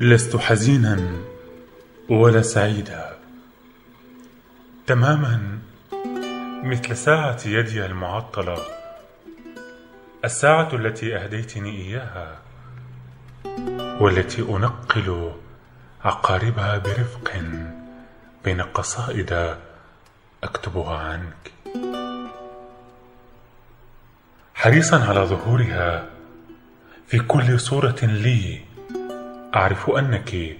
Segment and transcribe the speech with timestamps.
[0.00, 1.22] لست حزينا
[2.08, 3.16] ولا سعيدا.
[4.86, 5.58] تماما
[6.64, 8.58] مثل ساعة يدي المعطلة
[10.24, 12.38] الساعة التي أهديتني إياها
[14.00, 15.32] والتي أنقل
[16.04, 17.42] عقاربها برفق
[18.44, 19.56] بين قصائد
[20.42, 21.52] أكتبها عنك.
[24.54, 26.08] حريصا على ظهورها
[27.06, 28.69] في كل صورة لي
[29.54, 30.56] أعرف أنك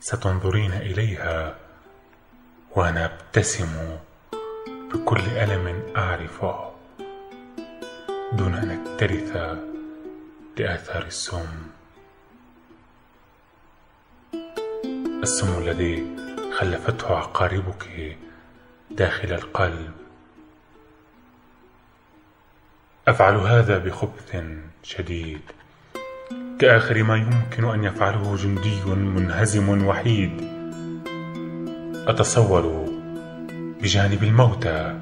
[0.00, 1.56] ستنظرين إليها
[2.76, 3.98] وأنا أبتسم
[4.92, 6.70] بكل ألم أعرفه
[8.32, 9.36] دون أن أكترث
[10.56, 11.46] لآثار السم.
[15.22, 16.16] السم الذي
[16.58, 18.16] خلفته عقاربك
[18.90, 19.92] داخل القلب.
[23.08, 24.44] أفعل هذا بخبث
[24.82, 25.42] شديد.
[26.58, 30.32] كآخر ما يمكن أن يفعله جندي منهزم وحيد.
[32.06, 32.86] أتصور
[33.82, 34.98] بجانب الموتى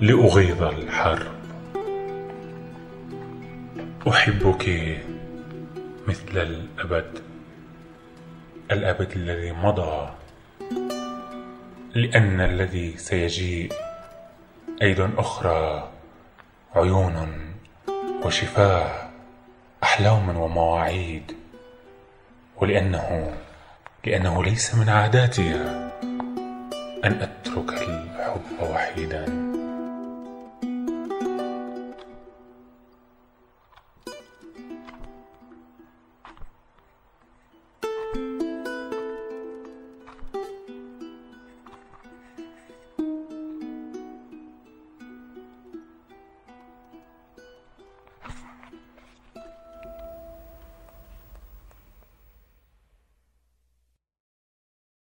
[0.00, 1.34] لأغيظ الحرب.
[4.08, 4.96] أحبك
[6.08, 7.18] مثل الأبد.
[8.70, 10.08] الأبد الذي مضى.
[11.94, 13.72] لأن الذي سيجيء
[14.82, 15.90] أيد أخرى
[16.74, 17.28] عيون
[18.24, 19.13] وشفاه.
[19.84, 21.32] أحلام ومواعيد
[22.56, 23.32] ولأنه
[24.04, 25.54] لأنه ليس من عاداتي
[27.04, 29.53] أن أترك الحب وحيدا.